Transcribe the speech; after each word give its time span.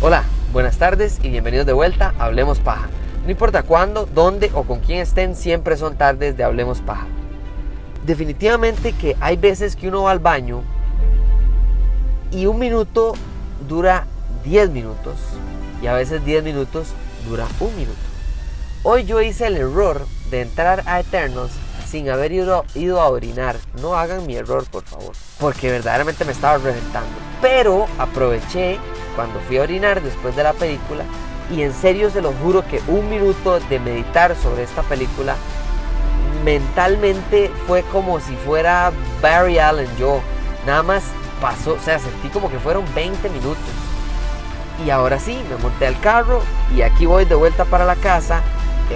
Hola, 0.00 0.22
buenas 0.52 0.78
tardes 0.78 1.18
y 1.20 1.30
bienvenidos 1.30 1.66
de 1.66 1.72
vuelta 1.72 2.14
a 2.16 2.26
Hablemos 2.26 2.60
Paja. 2.60 2.88
No 3.24 3.30
importa 3.32 3.64
cuándo, 3.64 4.06
dónde 4.06 4.52
o 4.54 4.62
con 4.62 4.78
quién 4.78 5.00
estén, 5.00 5.34
siempre 5.34 5.76
son 5.76 5.96
tardes 5.96 6.36
de 6.36 6.44
Hablemos 6.44 6.80
Paja. 6.80 7.08
Definitivamente 8.06 8.92
que 8.92 9.16
hay 9.20 9.36
veces 9.36 9.74
que 9.74 9.88
uno 9.88 10.04
va 10.04 10.12
al 10.12 10.20
baño 10.20 10.62
y 12.30 12.46
un 12.46 12.60
minuto 12.60 13.14
dura 13.68 14.06
10 14.44 14.70
minutos 14.70 15.16
y 15.82 15.88
a 15.88 15.94
veces 15.94 16.24
10 16.24 16.44
minutos 16.44 16.92
dura 17.28 17.48
un 17.58 17.74
minuto. 17.74 17.98
Hoy 18.84 19.04
yo 19.04 19.20
hice 19.20 19.48
el 19.48 19.56
error 19.56 20.06
de 20.30 20.42
entrar 20.42 20.82
a 20.86 21.00
Eternals 21.00 21.52
sin 21.94 22.10
haber 22.10 22.32
ido, 22.32 22.64
ido 22.74 23.00
a 23.00 23.08
orinar. 23.08 23.56
No 23.80 23.94
hagan 23.94 24.26
mi 24.26 24.36
error, 24.36 24.64
por 24.70 24.82
favor, 24.84 25.12
porque 25.38 25.70
verdaderamente 25.70 26.24
me 26.24 26.32
estaba 26.32 26.58
reventando. 26.58 27.10
Pero 27.40 27.86
aproveché 27.98 28.78
cuando 29.14 29.38
fui 29.40 29.58
a 29.58 29.62
orinar 29.62 30.02
después 30.02 30.34
de 30.34 30.42
la 30.42 30.54
película 30.54 31.04
y 31.50 31.62
en 31.62 31.72
serio 31.72 32.10
se 32.10 32.22
lo 32.22 32.32
juro 32.32 32.66
que 32.66 32.80
un 32.88 33.08
minuto 33.08 33.60
de 33.60 33.78
meditar 33.78 34.34
sobre 34.36 34.64
esta 34.64 34.82
película 34.82 35.36
mentalmente 36.44 37.50
fue 37.66 37.82
como 37.92 38.18
si 38.20 38.34
fuera 38.36 38.92
Barry 39.22 39.58
Allen 39.58 39.88
yo. 39.96 40.20
Nada 40.66 40.82
más 40.82 41.04
pasó, 41.40 41.74
o 41.74 41.78
sea, 41.78 41.98
sentí 41.98 42.28
como 42.28 42.50
que 42.50 42.58
fueron 42.58 42.84
20 42.94 43.28
minutos. 43.30 43.62
Y 44.84 44.90
ahora 44.90 45.20
sí, 45.20 45.38
me 45.48 45.56
monté 45.56 45.86
al 45.86 46.00
carro 46.00 46.42
y 46.74 46.82
aquí 46.82 47.06
voy 47.06 47.24
de 47.24 47.36
vuelta 47.36 47.64
para 47.64 47.84
la 47.84 47.94
casa 47.96 48.42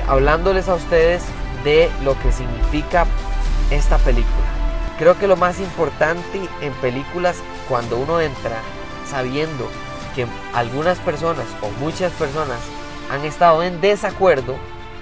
hablándoles 0.07 0.69
a 0.69 0.75
ustedes 0.75 1.23
de 1.65 1.91
lo 2.05 2.19
que 2.21 2.33
significa 2.33 3.07
esta 3.71 3.99
película. 3.99 4.47
Creo 4.99 5.19
que 5.19 5.29
lo 5.29 5.37
más 5.37 5.61
importante 5.61 6.41
en 6.61 6.73
películas 6.75 7.37
cuando 7.69 7.99
uno 7.99 8.21
entra 8.21 8.61
sabiendo 9.09 9.69
que 10.15 10.27
algunas 10.55 10.99
personas 10.99 11.47
o 11.63 11.71
muchas 11.81 12.13
personas 12.13 12.59
han 13.11 13.25
estado 13.25 13.63
en 13.63 13.81
desacuerdo, 13.81 14.57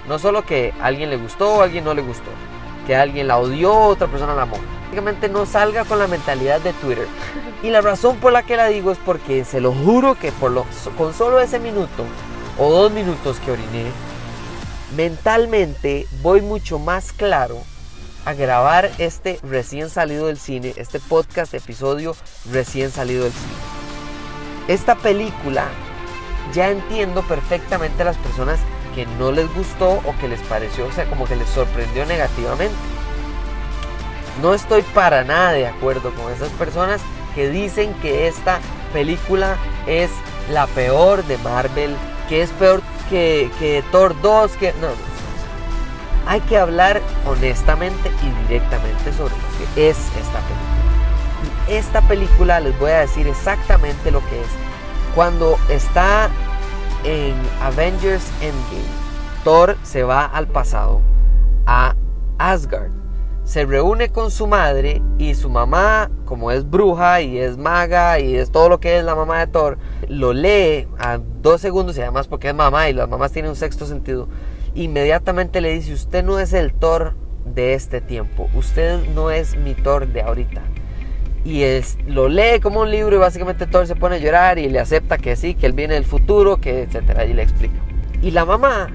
no 0.07 0.19
solo 0.19 0.45
que 0.45 0.73
a 0.79 0.85
alguien 0.85 1.09
le 1.09 1.17
gustó 1.17 1.55
o 1.55 1.61
a 1.61 1.65
alguien 1.65 1.83
no 1.83 1.93
le 1.93 2.01
gustó, 2.01 2.29
que 2.85 2.95
alguien 2.95 3.27
la 3.27 3.37
odió 3.37 3.73
o 3.73 3.87
otra 3.87 4.07
persona 4.07 4.35
la 4.35 4.43
amó. 4.43 4.57
Prácticamente 4.81 5.27
no 5.27 5.45
salga 5.45 5.83
con 5.83 5.99
la 5.99 6.07
mentalidad 6.07 6.61
de 6.61 6.73
Twitter. 6.73 7.07
Y 7.63 7.71
la 7.71 7.81
razón 7.81 8.17
por 8.17 8.31
la 8.31 8.43
que 8.43 8.55
la 8.55 8.67
digo 8.67 8.91
es 8.91 8.99
porque 8.99 9.43
se 9.43 9.59
lo 9.59 9.73
juro 9.73 10.13
que 10.13 10.31
por 10.31 10.51
lo, 10.51 10.67
con 10.95 11.11
solo 11.15 11.39
ese 11.39 11.59
minuto 11.59 12.03
o 12.59 12.69
dos 12.69 12.91
minutos 12.91 13.39
que 13.39 13.51
oriné, 13.51 13.85
mentalmente 14.95 16.07
voy 16.21 16.41
mucho 16.41 16.79
más 16.79 17.11
claro 17.11 17.57
a 18.25 18.33
grabar 18.33 18.91
este 18.97 19.39
recién 19.43 19.89
salido 19.89 20.27
del 20.27 20.37
cine, 20.37 20.73
este 20.77 20.99
podcast 20.99 21.53
episodio 21.53 22.15
recién 22.51 22.91
salido 22.91 23.23
del 23.23 23.33
cine. 23.33 23.53
Esta 24.67 24.95
película 24.95 25.69
ya 26.53 26.69
entiendo 26.69 27.21
perfectamente 27.23 28.01
a 28.01 28.05
las 28.05 28.17
personas 28.17 28.59
que 28.95 29.05
no 29.17 29.31
les 29.31 29.53
gustó 29.53 30.01
o 30.05 30.15
que 30.19 30.27
les 30.27 30.41
pareció, 30.41 30.87
o 30.87 30.91
sea, 30.91 31.05
como 31.05 31.25
que 31.25 31.35
les 31.35 31.47
sorprendió 31.49 32.05
negativamente. 32.05 32.75
No 34.41 34.53
estoy 34.53 34.81
para 34.81 35.23
nada 35.23 35.51
de 35.51 35.67
acuerdo 35.67 36.13
con 36.13 36.31
esas 36.31 36.49
personas 36.51 37.01
que 37.33 37.49
dicen 37.49 37.93
que 38.01 38.27
esta 38.27 38.59
película 38.93 39.57
es 39.85 40.09
la 40.51 40.67
peor 40.67 41.23
de 41.25 41.37
Marvel, 41.39 41.95
que 42.27 42.41
es 42.41 42.49
peor 42.51 42.81
que, 43.09 43.49
que 43.59 43.83
Thor 43.91 44.15
2, 44.21 44.51
que... 44.57 44.73
No, 44.73 44.87
Hay 46.25 46.41
que 46.41 46.57
hablar 46.57 47.01
honestamente 47.25 48.11
y 48.23 48.47
directamente 48.47 49.13
sobre 49.13 49.33
lo 49.35 49.75
que 49.75 49.89
es 49.89 49.97
esta 49.97 50.39
película. 50.39 50.77
Y 51.67 51.73
esta 51.73 52.01
película 52.01 52.59
les 52.59 52.77
voy 52.79 52.91
a 52.91 52.99
decir 52.99 53.27
exactamente 53.27 54.11
lo 54.11 54.19
que 54.27 54.41
es. 54.41 54.47
Cuando 55.15 55.57
está 55.69 56.29
en 57.03 57.35
Avengers 57.61 58.25
Endgame, 58.41 59.07
Thor 59.43 59.77
se 59.83 60.03
va 60.03 60.25
al 60.25 60.47
pasado, 60.47 61.01
a 61.65 61.95
Asgard. 62.37 62.91
Se 63.43 63.65
reúne 63.65 64.09
con 64.09 64.29
su 64.29 64.45
madre 64.45 65.01
y 65.17 65.33
su 65.33 65.49
mamá, 65.49 66.11
como 66.25 66.51
es 66.51 66.69
bruja 66.69 67.21
y 67.21 67.37
es 67.37 67.57
maga 67.57 68.19
y 68.19 68.35
es 68.35 68.51
todo 68.51 68.67
lo 68.67 68.79
que 68.79 68.97
es 68.97 69.05
la 69.05 69.15
mamá 69.15 69.39
de 69.39 69.47
Thor, 69.47 69.77
lo 70.09 70.33
lee 70.33 70.87
a 70.99 71.19
dos 71.41 71.61
segundos 71.61 71.97
y 71.97 72.01
además 72.01 72.27
porque 72.27 72.49
es 72.49 72.55
mamá 72.55 72.89
y 72.89 72.93
las 72.93 73.09
mamás 73.09 73.31
tienen 73.31 73.49
un 73.49 73.57
sexto 73.57 73.85
sentido. 73.85 74.27
Inmediatamente 74.75 75.61
le 75.61 75.73
dice, 75.73 75.93
usted 75.93 76.23
no 76.23 76.39
es 76.39 76.53
el 76.53 76.73
Thor 76.73 77.15
de 77.45 77.73
este 77.73 78.01
tiempo, 78.01 78.49
usted 78.53 78.99
no 79.15 79.31
es 79.31 79.55
mi 79.57 79.73
Thor 79.73 80.07
de 80.07 80.21
ahorita 80.21 80.61
y 81.47 81.63
es, 81.63 81.97
lo 82.05 82.27
lee 82.27 82.59
como 82.61 82.81
un 82.81 82.91
libro 82.91 83.15
y 83.15 83.19
básicamente 83.19 83.67
Thor 83.67 83.87
se 83.87 83.95
pone 83.95 84.17
a 84.17 84.19
llorar 84.19 84.59
y 84.59 84.69
le 84.69 84.79
acepta 84.79 85.17
que 85.17 85.37
sí, 85.37 85.55
que 85.55 85.65
él 85.65 85.71
viene 85.71 85.93
del 85.93 86.03
futuro, 86.03 86.57
que 86.57 86.81
etcétera, 86.81 87.25
y 87.25 87.33
le 87.33 87.41
explica. 87.41 87.79
Y 88.21 88.31
la 88.31 88.43
mamá 88.43 88.89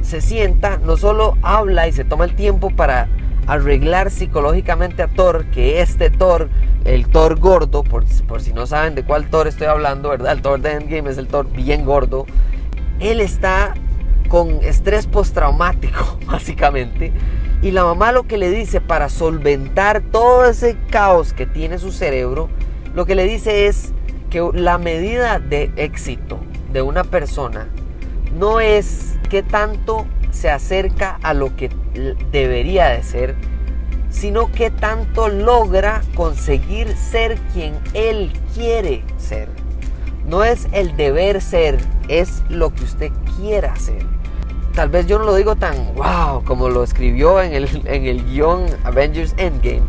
se 0.00 0.22
sienta, 0.22 0.78
no 0.78 0.96
solo 0.96 1.36
habla 1.42 1.86
y 1.86 1.92
se 1.92 2.04
toma 2.04 2.24
el 2.24 2.34
tiempo 2.34 2.70
para 2.70 3.08
arreglar 3.46 4.10
psicológicamente 4.10 5.02
a 5.02 5.08
Thor, 5.08 5.44
que 5.46 5.80
este 5.80 6.10
Thor, 6.10 6.48
el 6.84 7.08
Thor 7.08 7.38
gordo, 7.38 7.82
por, 7.82 8.04
por 8.26 8.40
si 8.40 8.52
no 8.52 8.66
saben 8.66 8.94
de 8.94 9.04
cuál 9.04 9.28
Thor 9.30 9.46
estoy 9.46 9.66
hablando, 9.66 10.10
¿verdad? 10.10 10.32
El 10.32 10.42
Thor 10.42 10.60
de 10.60 10.72
Endgame 10.72 11.10
es 11.10 11.18
el 11.18 11.26
Thor 11.26 11.50
bien 11.50 11.84
gordo. 11.84 12.26
Él 13.00 13.20
está 13.20 13.74
con 14.28 14.62
estrés 14.62 15.06
postraumático, 15.06 16.18
básicamente 16.26 17.12
y 17.64 17.70
la 17.70 17.84
mamá 17.84 18.12
lo 18.12 18.24
que 18.24 18.36
le 18.36 18.50
dice 18.50 18.82
para 18.82 19.08
solventar 19.08 20.02
todo 20.02 20.44
ese 20.44 20.76
caos 20.90 21.32
que 21.32 21.46
tiene 21.46 21.78
su 21.78 21.92
cerebro, 21.92 22.50
lo 22.94 23.06
que 23.06 23.14
le 23.14 23.24
dice 23.24 23.66
es 23.66 23.94
que 24.28 24.46
la 24.52 24.76
medida 24.76 25.38
de 25.38 25.72
éxito 25.76 26.40
de 26.74 26.82
una 26.82 27.04
persona 27.04 27.66
no 28.38 28.60
es 28.60 29.14
que 29.30 29.42
tanto 29.42 30.04
se 30.34 30.50
acerca 30.50 31.18
a 31.22 31.32
lo 31.32 31.56
que 31.56 31.70
debería 32.30 32.88
de 32.88 33.02
ser, 33.02 33.34
sino 34.10 34.52
que 34.52 34.70
tanto 34.70 35.28
logra 35.28 36.02
conseguir 36.14 36.96
ser 36.96 37.38
quien 37.52 37.74
él 37.94 38.32
quiere 38.54 39.02
ser. 39.16 39.48
No 40.26 40.44
es 40.44 40.68
el 40.72 40.96
deber 40.96 41.40
ser, 41.40 41.78
es 42.08 42.42
lo 42.48 42.74
que 42.74 42.84
usted 42.84 43.12
quiera 43.38 43.74
ser 43.76 44.14
tal 44.74 44.88
vez 44.88 45.06
yo 45.06 45.18
no 45.18 45.24
lo 45.24 45.34
digo 45.34 45.54
tan 45.56 45.94
wow 45.94 46.42
como 46.44 46.68
lo 46.68 46.82
escribió 46.82 47.40
en 47.40 47.52
el, 47.52 47.68
en 47.86 48.06
el 48.06 48.24
guion 48.24 48.66
Avengers 48.84 49.34
Endgame, 49.36 49.82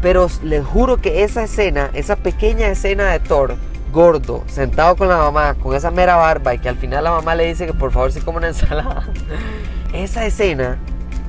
pero 0.00 0.28
les 0.42 0.64
juro 0.64 0.96
que 0.96 1.22
esa 1.24 1.44
escena, 1.44 1.90
esa 1.92 2.16
pequeña 2.16 2.68
escena 2.68 3.10
de 3.12 3.20
Thor, 3.20 3.56
gordo, 3.92 4.42
sentado 4.46 4.96
con 4.96 5.08
la 5.08 5.18
mamá, 5.18 5.54
con 5.54 5.76
esa 5.76 5.90
mera 5.90 6.16
barba 6.16 6.54
y 6.54 6.58
que 6.58 6.68
al 6.68 6.76
final 6.76 7.04
la 7.04 7.10
mamá 7.10 7.34
le 7.34 7.46
dice 7.46 7.66
que 7.66 7.74
por 7.74 7.92
favor 7.92 8.12
se 8.12 8.22
coma 8.22 8.38
una 8.38 8.48
ensalada, 8.48 9.06
esa 9.92 10.26
escena, 10.26 10.78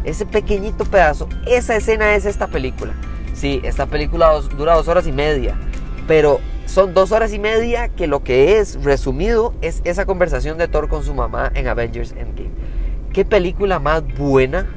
ese 0.04 0.26
pequeñito 0.26 0.86
pedazo, 0.86 1.28
esa 1.48 1.76
escena 1.76 2.16
es 2.16 2.26
esta 2.26 2.48
película. 2.48 2.94
Sí, 3.34 3.62
esta 3.64 3.86
película 3.86 4.32
dura 4.58 4.76
dos 4.76 4.88
horas 4.88 5.08
y 5.08 5.12
media, 5.12 5.56
pero 6.08 6.40
son 6.66 6.94
dos 6.94 7.12
horas 7.12 7.34
y 7.34 7.40
media 7.40 7.90
que 7.90 8.08
lo 8.08 8.24
que 8.24 8.60
es 8.60 8.82
resumido 8.84 9.54
es 9.62 9.82
esa 9.84 10.06
conversación 10.06 10.58
de 10.58 10.68
Thor 10.68 10.88
con 10.90 11.04
su 11.04 11.14
mamá 11.14 11.52
en 11.56 11.68
Avengers 11.68 12.12
Endgame. 12.12 12.52
Qué 13.14 13.26
película 13.26 13.80
más 13.80 14.04
buena, 14.18 14.68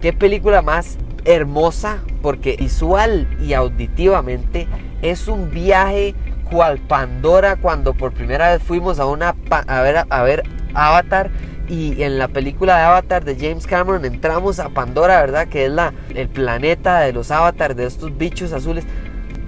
qué 0.00 0.12
película 0.12 0.62
más 0.62 0.98
hermosa, 1.24 1.98
porque 2.22 2.56
visual 2.56 3.28
y 3.40 3.54
auditivamente 3.54 4.68
es 5.02 5.26
un 5.26 5.50
viaje 5.50 6.14
cual 6.50 6.78
Pandora 6.78 7.56
cuando 7.56 7.94
por 7.94 8.12
primera 8.12 8.52
vez 8.52 8.62
fuimos 8.62 9.00
a, 9.00 9.06
una, 9.06 9.34
a, 9.50 9.80
ver, 9.80 10.04
a 10.08 10.22
ver 10.22 10.44
Avatar 10.74 11.30
y 11.68 12.02
en 12.02 12.18
la 12.18 12.28
película 12.28 12.76
de 12.76 12.82
Avatar 12.84 13.24
de 13.24 13.36
James 13.36 13.66
Cameron 13.66 14.04
entramos 14.04 14.58
a 14.58 14.68
Pandora, 14.68 15.20
¿verdad? 15.20 15.48
Que 15.48 15.66
es 15.66 15.70
la, 15.72 15.92
el 16.14 16.28
planeta 16.28 17.00
de 17.00 17.12
los 17.12 17.30
avatars, 17.30 17.76
de 17.76 17.86
estos 17.86 18.16
bichos 18.16 18.52
azules. 18.52 18.84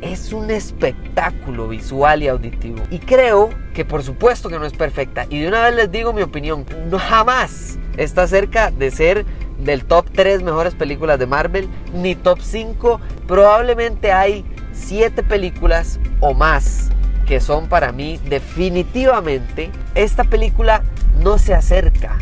Es 0.00 0.32
un 0.32 0.50
espectáculo 0.50 1.68
visual 1.68 2.22
y 2.22 2.28
auditivo. 2.28 2.82
Y 2.90 2.98
creo 2.98 3.50
que 3.74 3.84
por 3.84 4.02
supuesto 4.02 4.48
que 4.48 4.58
no 4.58 4.64
es 4.64 4.72
perfecta. 4.72 5.26
Y 5.28 5.40
de 5.40 5.48
una 5.48 5.64
vez 5.64 5.74
les 5.74 5.90
digo 5.90 6.12
mi 6.12 6.22
opinión, 6.22 6.64
no 6.88 6.98
jamás 6.98 7.78
está 7.96 8.26
cerca 8.26 8.70
de 8.70 8.90
ser 8.90 9.26
del 9.58 9.84
top 9.84 10.06
3 10.12 10.42
mejores 10.42 10.74
películas 10.74 11.18
de 11.18 11.26
Marvel, 11.26 11.68
ni 11.92 12.14
top 12.14 12.40
5. 12.40 13.00
Probablemente 13.26 14.12
hay 14.12 14.44
7 14.72 15.22
películas 15.24 15.98
o 16.20 16.32
más 16.32 16.90
que 17.26 17.40
son 17.40 17.68
para 17.68 17.92
mí 17.92 18.18
definitivamente. 18.28 19.70
Esta 19.94 20.24
película 20.24 20.82
no 21.18 21.38
se 21.38 21.54
acerca 21.54 22.18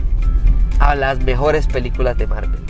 a 0.78 0.94
las 0.94 1.20
mejores 1.20 1.66
películas 1.66 2.16
de 2.18 2.26
Marvel. 2.26 2.60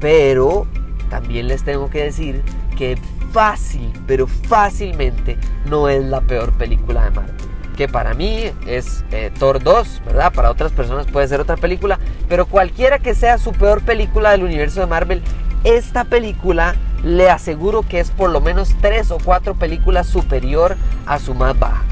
Pero 0.00 0.66
también 1.08 1.48
les 1.48 1.64
tengo 1.64 1.90
que 1.90 2.04
decir 2.04 2.42
que 2.76 2.98
fácil, 3.32 3.92
pero 4.06 4.26
fácilmente 4.26 5.38
no 5.66 5.88
es 5.88 6.04
la 6.04 6.20
peor 6.20 6.52
película 6.52 7.04
de 7.04 7.10
Marvel. 7.10 7.34
que 7.76 7.88
para 7.88 8.12
mí 8.12 8.52
es 8.66 9.04
eh, 9.10 9.30
Thor 9.38 9.62
2, 9.62 10.02
¿verdad? 10.04 10.34
Para 10.34 10.50
otras 10.50 10.70
personas 10.70 11.06
puede 11.06 11.26
ser 11.28 11.40
otra 11.40 11.56
película, 11.56 11.98
pero 12.28 12.44
cualquiera 12.44 12.98
que 12.98 13.14
sea 13.14 13.38
su 13.38 13.52
peor 13.52 13.80
película 13.80 14.32
del 14.32 14.42
universo 14.42 14.80
de 14.80 14.86
Marvel, 14.86 15.22
esta 15.64 16.04
película 16.04 16.74
le 17.02 17.30
aseguro 17.30 17.82
que 17.82 18.00
es 18.00 18.10
por 18.10 18.28
lo 18.28 18.42
menos 18.42 18.74
tres 18.82 19.10
o 19.10 19.18
cuatro 19.18 19.54
películas 19.54 20.06
superior 20.06 20.76
a 21.06 21.18
su 21.18 21.34
más 21.34 21.58
baja. 21.58 21.82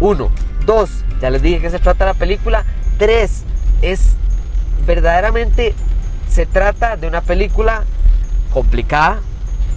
Uno, 0.00 0.30
dos, 0.64 1.04
ya 1.20 1.30
les 1.30 1.42
dije 1.42 1.60
que 1.60 1.70
se 1.70 1.78
trata 1.78 2.06
la 2.06 2.14
película. 2.14 2.64
Tres, 2.98 3.42
es 3.82 4.14
verdaderamente 4.86 5.74
se 6.28 6.46
trata 6.46 6.96
de 6.96 7.06
una 7.06 7.20
película 7.20 7.84
complicada. 8.52 9.20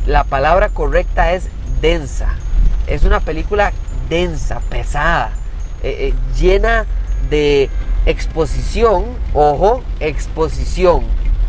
La 0.05 0.23
palabra 0.23 0.69
correcta 0.69 1.33
es 1.33 1.49
densa. 1.81 2.29
Es 2.87 3.03
una 3.03 3.19
película 3.19 3.73
densa, 4.09 4.59
pesada, 4.69 5.31
eh, 5.83 6.09
eh, 6.09 6.13
llena 6.39 6.85
de 7.29 7.69
exposición. 8.05 9.05
Ojo, 9.33 9.83
exposición. 9.99 11.03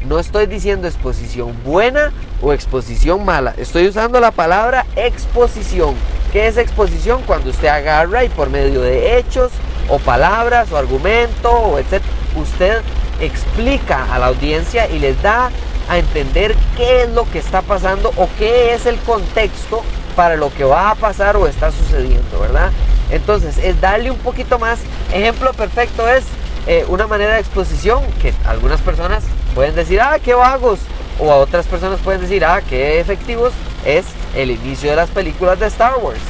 No 0.06 0.18
estoy 0.18 0.46
diciendo 0.46 0.88
exposición 0.88 1.56
buena 1.64 2.12
o 2.42 2.52
exposición 2.52 3.24
mala. 3.24 3.54
Estoy 3.56 3.88
usando 3.88 4.20
la 4.20 4.30
palabra 4.30 4.86
exposición. 4.96 5.94
¿Qué 6.32 6.46
es 6.46 6.56
exposición? 6.56 7.22
Cuando 7.26 7.50
usted 7.50 7.68
agarra 7.68 8.24
y 8.24 8.28
por 8.28 8.50
medio 8.50 8.80
de 8.82 9.18
hechos 9.18 9.52
o 9.88 9.98
palabras 9.98 10.70
o 10.72 10.76
argumento 10.76 11.50
o 11.50 11.78
etc. 11.78 12.02
Usted 12.36 12.82
explica 13.20 14.06
a 14.12 14.18
la 14.18 14.26
audiencia 14.26 14.88
y 14.88 14.98
les 14.98 15.20
da 15.22 15.50
a 15.88 15.98
entender 15.98 16.54
qué 16.76 17.02
es 17.02 17.10
lo 17.10 17.28
que 17.30 17.38
está 17.38 17.62
pasando 17.62 18.12
o 18.16 18.28
qué 18.38 18.74
es 18.74 18.86
el 18.86 18.96
contexto 18.98 19.82
para 20.14 20.36
lo 20.36 20.52
que 20.52 20.64
va 20.64 20.90
a 20.90 20.94
pasar 20.94 21.36
o 21.36 21.46
está 21.46 21.70
sucediendo, 21.72 22.40
¿verdad? 22.40 22.70
Entonces, 23.10 23.56
es 23.58 23.80
darle 23.80 24.10
un 24.10 24.18
poquito 24.18 24.58
más. 24.58 24.80
Ejemplo 25.12 25.52
perfecto 25.52 26.06
es 26.08 26.24
eh, 26.66 26.84
una 26.88 27.06
manera 27.06 27.34
de 27.34 27.40
exposición 27.40 28.02
que 28.20 28.34
algunas 28.44 28.80
personas 28.80 29.24
pueden 29.54 29.74
decir, 29.74 30.00
ah, 30.00 30.18
qué 30.22 30.34
vagos. 30.34 30.80
O 31.18 31.32
a 31.32 31.36
otras 31.36 31.66
personas 31.66 31.98
pueden 32.00 32.20
decir, 32.20 32.44
ah, 32.44 32.60
qué 32.68 33.00
efectivos. 33.00 33.52
Es 33.84 34.04
el 34.34 34.50
inicio 34.50 34.90
de 34.90 34.96
las 34.96 35.08
películas 35.08 35.58
de 35.58 35.66
Star 35.66 35.96
Wars. 35.98 36.20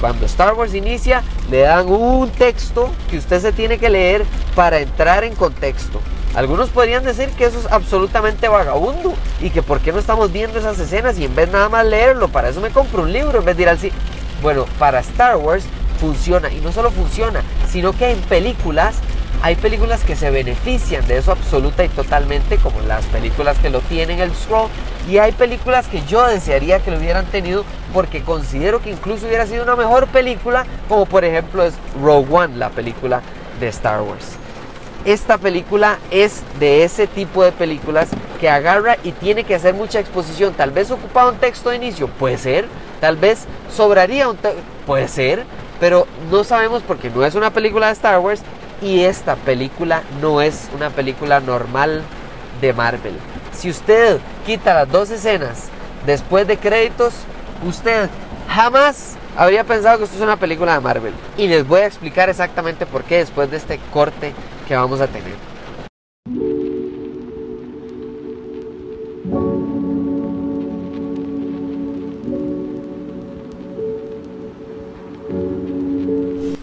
Cuando 0.00 0.26
Star 0.26 0.54
Wars 0.54 0.74
inicia, 0.74 1.22
le 1.50 1.60
dan 1.60 1.88
un 1.88 2.30
texto 2.30 2.90
que 3.10 3.18
usted 3.18 3.40
se 3.40 3.52
tiene 3.52 3.78
que 3.78 3.90
leer 3.90 4.24
para 4.54 4.80
entrar 4.80 5.24
en 5.24 5.34
contexto. 5.34 6.00
Algunos 6.34 6.70
podrían 6.70 7.04
decir 7.04 7.28
que 7.30 7.44
eso 7.44 7.60
es 7.60 7.66
absolutamente 7.70 8.48
vagabundo 8.48 9.14
y 9.40 9.50
que 9.50 9.62
por 9.62 9.80
qué 9.80 9.92
no 9.92 10.00
estamos 10.00 10.32
viendo 10.32 10.58
esas 10.58 10.78
escenas 10.80 11.16
y 11.18 11.24
en 11.24 11.34
vez 11.34 11.48
nada 11.50 11.68
más 11.68 11.86
leerlo, 11.86 12.28
para 12.28 12.48
eso 12.48 12.60
me 12.60 12.70
compro 12.70 13.02
un 13.02 13.12
libro 13.12 13.38
en 13.38 13.44
vez 13.44 13.56
de 13.56 13.62
ir 13.62 13.68
al. 13.68 13.78
Bueno, 14.42 14.66
para 14.78 14.98
Star 14.98 15.36
Wars 15.36 15.64
funciona 16.00 16.50
y 16.52 16.60
no 16.60 16.72
solo 16.72 16.90
funciona, 16.90 17.42
sino 17.70 17.96
que 17.96 18.10
en 18.10 18.18
películas 18.22 18.96
hay 19.42 19.56
películas 19.56 20.04
que 20.04 20.16
se 20.16 20.30
benefician 20.30 21.06
de 21.06 21.18
eso 21.18 21.32
absoluta 21.32 21.84
y 21.84 21.88
totalmente, 21.88 22.56
como 22.58 22.80
las 22.80 23.04
películas 23.06 23.58
que 23.58 23.70
lo 23.70 23.80
tienen 23.80 24.20
el 24.20 24.34
scroll, 24.34 24.68
y 25.08 25.18
hay 25.18 25.32
películas 25.32 25.86
que 25.86 26.02
yo 26.06 26.26
desearía 26.26 26.80
que 26.80 26.90
lo 26.90 26.98
hubieran 26.98 27.26
tenido 27.26 27.64
porque 27.92 28.22
considero 28.22 28.80
que 28.80 28.90
incluso 28.90 29.26
hubiera 29.26 29.46
sido 29.46 29.64
una 29.64 29.76
mejor 29.76 30.06
película, 30.08 30.66
como 30.88 31.06
por 31.06 31.24
ejemplo 31.24 31.62
es 31.62 31.74
Rogue 32.02 32.34
One, 32.34 32.56
la 32.56 32.70
película 32.70 33.20
de 33.60 33.68
Star 33.68 34.00
Wars 34.00 34.38
esta 35.04 35.36
película 35.38 35.98
es 36.10 36.42
de 36.58 36.84
ese 36.84 37.06
tipo 37.06 37.44
de 37.44 37.52
películas 37.52 38.08
que 38.40 38.48
agarra 38.48 38.96
y 39.04 39.12
tiene 39.12 39.44
que 39.44 39.54
hacer 39.54 39.74
mucha 39.74 40.00
exposición. 40.00 40.54
Tal 40.54 40.70
vez 40.70 40.90
ocupaba 40.90 41.30
un 41.30 41.36
texto 41.36 41.70
de 41.70 41.76
inicio, 41.76 42.08
puede 42.08 42.38
ser. 42.38 42.66
Tal 43.00 43.16
vez 43.16 43.44
sobraría 43.74 44.28
un 44.28 44.36
texto, 44.36 44.60
puede 44.86 45.08
ser. 45.08 45.44
Pero 45.78 46.06
no 46.30 46.44
sabemos 46.44 46.82
porque 46.82 47.10
no 47.10 47.24
es 47.24 47.34
una 47.34 47.50
película 47.50 47.88
de 47.88 47.92
Star 47.92 48.18
Wars 48.20 48.42
y 48.80 49.00
esta 49.04 49.36
película 49.36 50.02
no 50.20 50.40
es 50.40 50.68
una 50.74 50.90
película 50.90 51.40
normal 51.40 52.02
de 52.60 52.72
Marvel. 52.72 53.14
Si 53.52 53.70
usted 53.70 54.18
quita 54.46 54.74
las 54.74 54.90
dos 54.90 55.10
escenas 55.10 55.68
después 56.06 56.46
de 56.46 56.58
créditos, 56.58 57.14
usted 57.66 58.08
jamás 58.48 59.16
habría 59.36 59.64
pensado 59.64 59.98
que 59.98 60.04
esto 60.04 60.16
es 60.16 60.22
una 60.22 60.36
película 60.36 60.74
de 60.74 60.80
Marvel. 60.80 61.14
Y 61.36 61.48
les 61.48 61.66
voy 61.66 61.80
a 61.80 61.86
explicar 61.86 62.28
exactamente 62.28 62.86
por 62.86 63.04
qué 63.04 63.18
después 63.18 63.50
de 63.50 63.56
este 63.56 63.78
corte 63.92 64.32
que 64.68 64.76
vamos 64.76 65.00
a 65.00 65.06
tener. 65.06 65.34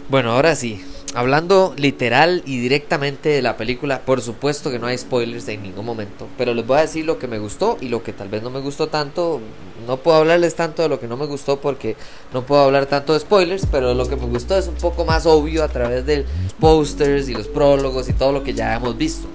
Bueno, 0.09 0.33
ahora 0.33 0.55
sí, 0.55 0.83
hablando 1.13 1.73
literal 1.77 2.41
y 2.45 2.59
directamente 2.59 3.29
de 3.29 3.41
la 3.41 3.57
película, 3.57 4.01
por 4.01 4.21
supuesto 4.21 4.71
que 4.71 4.79
no 4.79 4.87
hay 4.87 4.97
spoilers 4.97 5.47
en 5.47 5.63
ningún 5.63 5.85
momento, 5.85 6.27
pero 6.37 6.53
les 6.53 6.65
voy 6.65 6.77
a 6.77 6.81
decir 6.81 7.05
lo 7.05 7.19
que 7.19 7.27
me 7.27 7.39
gustó 7.39 7.77
y 7.81 7.89
lo 7.89 8.03
que 8.03 8.13
tal 8.13 8.29
vez 8.29 8.43
no 8.43 8.49
me 8.49 8.59
gustó 8.59 8.87
tanto. 8.87 9.41
No 9.87 9.97
puedo 9.97 10.17
hablarles 10.17 10.55
tanto 10.55 10.83
de 10.83 10.89
lo 10.89 10.99
que 10.99 11.07
no 11.07 11.17
me 11.17 11.25
gustó 11.25 11.59
porque 11.59 11.95
no 12.33 12.45
puedo 12.45 12.61
hablar 12.61 12.85
tanto 12.85 13.13
de 13.13 13.19
spoilers, 13.19 13.65
pero 13.65 13.93
lo 13.93 14.07
que 14.07 14.15
me 14.15 14.27
gustó 14.27 14.57
es 14.57 14.67
un 14.67 14.75
poco 14.75 15.05
más 15.05 15.25
obvio 15.25 15.63
a 15.63 15.67
través 15.69 16.05
de 16.05 16.17
los 16.17 16.53
posters 16.59 17.27
y 17.29 17.33
los 17.33 17.47
prólogos 17.47 18.07
y 18.07 18.13
todo 18.13 18.31
lo 18.31 18.43
que 18.43 18.53
ya 18.53 18.75
hemos 18.75 18.97
visto. 18.97 19.27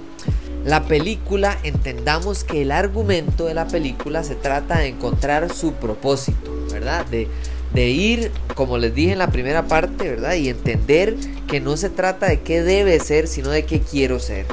La 0.65 0.83
película, 0.85 1.59
entendamos 1.63 2.43
que 2.43 2.63
el 2.63 2.73
argumento 2.73 3.47
de 3.47 3.55
la 3.55 3.69
película 3.69 4.25
se 4.25 4.35
trata 4.35 4.79
de 4.79 4.89
encontrar 4.89 5.53
su 5.55 5.75
propósito, 5.75 6.51
¿verdad? 6.73 7.07
De 7.07 7.29
de 7.77 7.91
ir, 7.91 8.33
como 8.55 8.79
les 8.79 8.95
dije 8.95 9.13
en 9.13 9.19
la 9.19 9.31
primera 9.31 9.69
parte, 9.69 10.09
¿verdad? 10.09 10.35
Y 10.35 10.49
entender 10.49 11.15
que 11.47 11.61
no 11.61 11.77
se 11.77 11.91
trata 11.91 12.27
de 12.27 12.41
qué 12.41 12.63
debe 12.63 12.99
ser, 12.99 13.29
sino 13.29 13.51
de 13.51 13.65
qué 13.67 13.81
quiero 13.81 14.19
ser. 14.19 14.47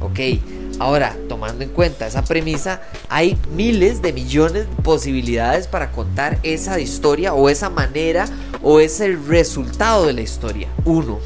Ok, 0.00 0.18
ahora, 0.78 1.14
tomando 1.28 1.62
en 1.62 1.68
cuenta 1.70 2.06
esa 2.06 2.24
premisa, 2.24 2.80
hay 3.10 3.38
miles 3.54 4.00
de 4.00 4.14
millones 4.14 4.66
de 4.66 4.82
posibilidades 4.82 5.66
para 5.66 5.92
contar 5.92 6.38
esa 6.42 6.80
historia 6.80 7.34
o 7.34 7.50
esa 7.50 7.68
manera 7.68 8.26
o 8.62 8.80
ese 8.80 9.14
resultado 9.28 10.06
de 10.06 10.14
la 10.14 10.22
historia. 10.22 10.68
Uno, 10.86 11.20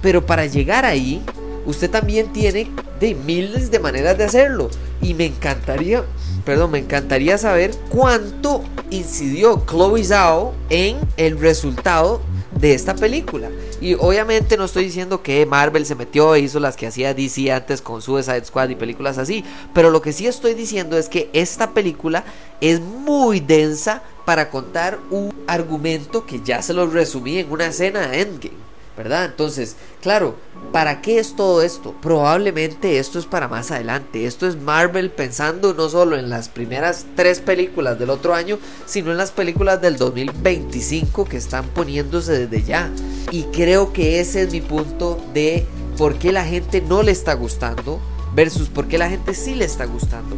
pero 0.00 0.24
para 0.24 0.46
llegar 0.46 0.86
ahí, 0.86 1.22
usted 1.66 1.90
también 1.90 2.32
tiene 2.32 2.70
de 2.98 3.14
miles 3.14 3.70
de 3.70 3.78
maneras 3.78 4.16
de 4.16 4.24
hacerlo. 4.24 4.70
Y 5.02 5.12
me 5.12 5.26
encantaría, 5.26 6.02
perdón, 6.44 6.72
me 6.72 6.78
encantaría 6.78 7.38
saber 7.38 7.74
cuánto 7.88 8.62
incidió 8.90 9.64
Chloe 9.66 10.04
Zhao 10.04 10.54
en 10.70 10.98
el 11.16 11.38
resultado 11.38 12.20
de 12.58 12.74
esta 12.74 12.94
película. 12.94 13.50
Y 13.80 13.94
obviamente 13.94 14.56
no 14.56 14.64
estoy 14.64 14.84
diciendo 14.84 15.22
que 15.22 15.44
Marvel 15.46 15.86
se 15.86 15.94
metió 15.94 16.34
e 16.34 16.40
hizo 16.40 16.60
las 16.60 16.76
que 16.76 16.86
hacía 16.86 17.14
DC 17.14 17.52
antes 17.52 17.82
con 17.82 18.00
Suicide 18.00 18.44
Squad 18.44 18.70
y 18.70 18.74
películas 18.74 19.18
así, 19.18 19.44
pero 19.72 19.90
lo 19.90 20.00
que 20.00 20.12
sí 20.12 20.26
estoy 20.26 20.54
diciendo 20.54 20.96
es 20.96 21.08
que 21.08 21.30
esta 21.32 21.70
película 21.72 22.24
es 22.60 22.80
muy 22.80 23.40
densa 23.40 24.02
para 24.24 24.50
contar 24.50 24.98
un 25.10 25.34
argumento 25.46 26.24
que 26.24 26.40
ya 26.42 26.62
se 26.62 26.72
lo 26.72 26.86
resumí 26.86 27.38
en 27.38 27.50
una 27.50 27.66
escena 27.66 28.06
de 28.06 28.22
Endgame. 28.22 28.73
¿Verdad? 28.96 29.24
Entonces, 29.24 29.76
claro, 30.00 30.36
¿para 30.72 31.00
qué 31.00 31.18
es 31.18 31.36
todo 31.36 31.62
esto? 31.62 31.94
Probablemente 32.00 32.98
esto 32.98 33.18
es 33.18 33.26
para 33.26 33.48
más 33.48 33.70
adelante. 33.70 34.26
Esto 34.26 34.46
es 34.46 34.56
Marvel 34.56 35.10
pensando 35.10 35.74
no 35.74 35.88
solo 35.88 36.16
en 36.16 36.30
las 36.30 36.48
primeras 36.48 37.06
tres 37.16 37.40
películas 37.40 37.98
del 37.98 38.10
otro 38.10 38.34
año, 38.34 38.58
sino 38.86 39.10
en 39.10 39.16
las 39.16 39.30
películas 39.30 39.80
del 39.80 39.96
2025 39.96 41.24
que 41.24 41.36
están 41.36 41.66
poniéndose 41.68 42.46
desde 42.46 42.66
ya. 42.66 42.90
Y 43.30 43.44
creo 43.44 43.92
que 43.92 44.20
ese 44.20 44.42
es 44.42 44.52
mi 44.52 44.60
punto 44.60 45.20
de 45.32 45.66
por 45.96 46.18
qué 46.18 46.32
la 46.32 46.44
gente 46.44 46.80
no 46.80 47.02
le 47.02 47.12
está 47.12 47.34
gustando 47.34 48.00
versus 48.34 48.68
por 48.68 48.88
qué 48.88 48.98
la 48.98 49.08
gente 49.08 49.34
sí 49.34 49.54
le 49.54 49.64
está 49.64 49.84
gustando. 49.86 50.36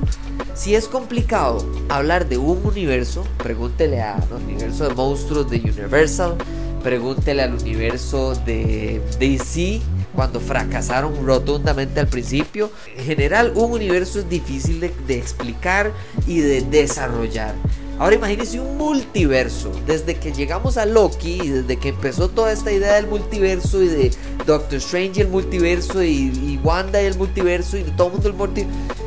Si 0.54 0.74
es 0.74 0.88
complicado 0.88 1.64
hablar 1.88 2.28
de 2.28 2.38
un 2.38 2.64
universo, 2.64 3.24
pregúntele 3.38 4.02
a 4.02 4.22
un 4.30 4.44
universo 4.44 4.88
de 4.88 4.94
monstruos 4.94 5.50
de 5.50 5.58
Universal, 5.58 6.36
Pregúntele 6.82 7.42
al 7.42 7.54
universo 7.54 8.34
de 8.46 9.00
DC 9.18 9.80
cuando 10.14 10.40
fracasaron 10.40 11.26
rotundamente 11.26 12.00
al 12.00 12.08
principio. 12.08 12.70
En 12.96 13.04
general, 13.04 13.52
un 13.54 13.72
universo 13.72 14.18
es 14.18 14.28
difícil 14.28 14.80
de, 14.80 15.18
explicar 15.18 15.92
y 16.26 16.40
de 16.40 16.62
desarrollar. 16.62 17.54
Ahora 17.98 18.16
imagínense 18.16 18.60
un 18.60 18.76
multiverso. 18.76 19.72
Desde 19.86 20.16
que 20.16 20.32
llegamos 20.32 20.76
a 20.76 20.86
Loki 20.86 21.40
y 21.42 21.48
desde 21.48 21.76
que 21.78 21.88
empezó 21.90 22.28
toda 22.28 22.52
esta 22.52 22.70
idea 22.70 22.94
del 22.94 23.06
multiverso 23.06 23.82
y 23.82 23.88
de 23.88 24.10
Doctor 24.46 24.78
Strange 24.78 25.22
el 25.22 25.28
multiverso 25.28 26.02
y, 26.02 26.08
y 26.08 26.60
Wanda 26.62 27.02
y 27.02 27.06
el 27.06 27.16
multiverso 27.16 27.78
y 27.78 27.84
de 27.84 27.90
todo 27.92 28.08
el 28.08 28.12
mundo 28.14 28.28
el 28.28 28.34
multiverso 28.34 29.05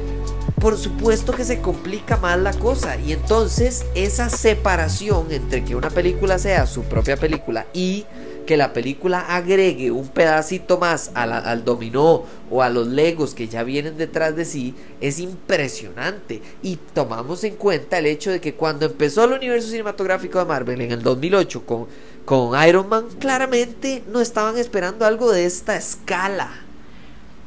por 0.59 0.77
supuesto 0.77 1.33
que 1.33 1.45
se 1.45 1.61
complica 1.61 2.17
más 2.17 2.39
la 2.39 2.53
cosa. 2.53 2.97
Y 2.97 3.13
entonces 3.13 3.85
esa 3.95 4.29
separación 4.29 5.27
entre 5.31 5.63
que 5.63 5.75
una 5.75 5.89
película 5.89 6.37
sea 6.37 6.67
su 6.67 6.83
propia 6.83 7.17
película 7.17 7.65
y 7.73 8.05
que 8.45 8.57
la 8.57 8.73
película 8.73 9.19
agregue 9.19 9.91
un 9.91 10.07
pedacito 10.07 10.79
más 10.79 11.11
al 11.13 11.63
dominó 11.63 12.23
o 12.49 12.63
a 12.63 12.69
los 12.69 12.87
legos 12.87 13.35
que 13.35 13.47
ya 13.47 13.61
vienen 13.61 13.95
detrás 13.95 14.35
de 14.35 14.43
sí 14.43 14.73
es 15.01 15.19
impresionante. 15.19 16.41
Y 16.63 16.77
tomamos 16.93 17.43
en 17.43 17.55
cuenta 17.55 17.99
el 17.99 18.07
hecho 18.07 18.31
de 18.31 18.41
que 18.41 18.55
cuando 18.55 18.87
empezó 18.87 19.25
el 19.25 19.33
universo 19.33 19.69
cinematográfico 19.69 20.39
de 20.39 20.45
Marvel 20.45 20.81
en 20.81 20.91
el 20.91 21.03
2008 21.03 21.65
con, 21.65 21.87
con 22.25 22.67
Iron 22.67 22.89
Man, 22.89 23.05
claramente 23.19 24.03
no 24.11 24.19
estaban 24.19 24.57
esperando 24.57 25.05
algo 25.05 25.31
de 25.31 25.45
esta 25.45 25.75
escala. 25.75 26.68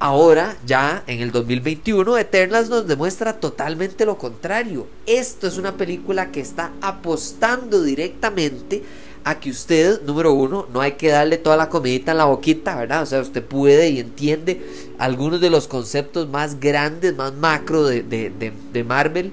Ahora, 0.05 0.57
ya 0.67 1.05
en 1.07 1.21
el 1.21 1.31
2021, 1.31 2.19
Eternals 2.19 2.69
nos 2.69 2.89
demuestra 2.89 3.39
totalmente 3.39 4.05
lo 4.05 4.19
contrario. 4.19 4.89
Esto 5.07 5.47
es 5.47 5.59
una 5.59 5.77
película 5.77 6.33
que 6.33 6.41
está 6.41 6.73
apostando 6.81 7.85
directamente 7.85 8.83
a 9.23 9.39
que 9.39 9.51
usted, 9.51 10.03
número 10.03 10.33
uno, 10.33 10.67
no 10.75 10.81
hay 10.81 10.95
que 10.95 11.11
darle 11.11 11.39
toda 11.39 11.57
la 11.57 11.69
comidita 11.69 12.11
en 12.11 12.19
la 12.19 12.25
boquita, 12.25 12.75
¿verdad? 12.75 13.05
O 13.05 13.07
sea, 13.07 13.21
usted 13.21 13.45
puede 13.45 13.91
y 13.91 14.01
entiende 14.01 14.61
algunos 14.99 15.41
de 15.41 15.51
los 15.51 15.69
conceptos 15.69 16.29
más 16.29 16.59
grandes, 16.59 17.15
más 17.15 17.33
macro 17.35 17.85
de, 17.85 18.03
de 18.03 18.83
Marvel. 18.83 19.33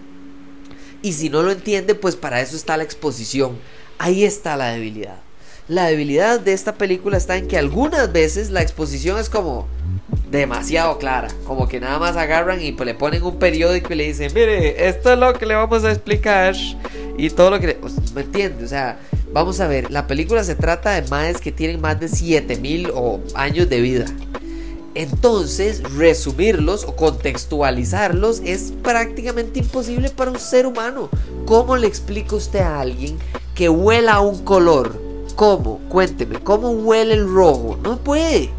Y 1.01 1.13
si 1.13 1.31
no 1.31 1.41
lo 1.41 1.51
entiende, 1.51 1.95
pues 1.95 2.15
para 2.15 2.41
eso 2.41 2.55
está 2.55 2.77
la 2.77 2.83
exposición. 2.83 3.57
Ahí 3.97 4.23
está 4.23 4.55
la 4.55 4.67
debilidad. 4.67 5.17
La 5.67 5.88
debilidad 5.88 6.39
de 6.39 6.53
esta 6.53 6.75
película 6.75 7.17
está 7.17 7.38
en 7.38 7.47
que 7.47 7.57
algunas 7.57 8.11
veces 8.11 8.51
la 8.51 8.61
exposición 8.61 9.17
es 9.17 9.29
como 9.29 9.67
demasiado 10.31 10.98
clara. 10.98 11.29
Como 11.45 11.67
que 11.67 11.79
nada 11.79 12.00
más 12.00 12.15
agarran 12.15 12.62
y 12.62 12.71
pues 12.71 12.88
le 12.88 12.93
ponen 12.93 13.24
un 13.24 13.38
periódico 13.38 13.93
y 13.93 13.95
le 13.98 14.07
dicen, 14.07 14.31
mire, 14.33 14.88
esto 14.88 15.13
es 15.13 15.19
lo 15.19 15.33
que 15.33 15.45
le 15.45 15.55
vamos 15.55 15.83
a 15.83 15.91
explicar. 15.91 16.55
Y 17.17 17.29
todo 17.29 17.51
lo 17.51 17.59
que... 17.59 17.77
¿Me 18.13 18.21
entiende? 18.21 18.63
O 18.63 18.67
sea, 18.67 19.00
vamos 19.33 19.59
a 19.59 19.67
ver, 19.67 19.91
la 19.91 20.07
película 20.07 20.43
se 20.43 20.55
trata 20.55 20.91
de 20.91 21.07
madres 21.09 21.38
que 21.38 21.51
tienen 21.51 21.81
más 21.81 22.00
de 22.00 22.07
7000 22.07 22.91
o 22.93 23.19
años 23.36 23.69
de 23.69 23.81
vida. 23.81 24.05
Entonces, 24.95 25.83
resumirlos 25.95 26.83
o 26.83 26.95
contextualizarlos 26.95 28.41
es 28.43 28.74
prácticamente 28.83 29.59
imposible 29.59 30.09
para 30.09 30.31
un 30.31 30.39
ser 30.39 30.65
humano. 30.65 31.09
¿Cómo 31.45 31.77
le 31.77 31.88
explica 31.88 32.36
usted 32.36 32.59
a 32.59 32.81
alguien 32.81 33.17
que 33.53 33.69
huela 33.69 34.19
un 34.19 34.43
color? 34.43 35.00
¿Cómo? 35.36 35.79
Cuénteme, 35.89 36.39
¿cómo 36.39 36.71
huele 36.71 37.13
el 37.13 37.29
rojo? 37.31 37.77
No 37.83 37.98
puede. 38.00 38.50